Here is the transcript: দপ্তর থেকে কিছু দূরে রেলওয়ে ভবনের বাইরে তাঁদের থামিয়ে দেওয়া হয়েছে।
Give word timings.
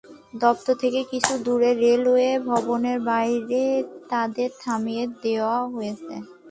দপ্তর 0.35 0.73
থেকে 0.73 1.01
কিছু 1.11 1.33
দূরে 1.45 1.71
রেলওয়ে 1.83 2.29
ভবনের 2.49 2.97
বাইরে 3.09 3.63
তাঁদের 4.11 4.49
থামিয়ে 4.61 5.03
দেওয়া 5.23 5.57
হয়েছে। 5.73 6.13